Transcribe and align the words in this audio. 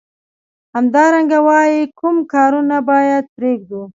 همدارنګه 0.75 1.39
وايي 1.47 1.81
کوم 1.99 2.17
کارونه 2.33 2.77
باید 2.89 3.25
پریږدو. 3.35 3.81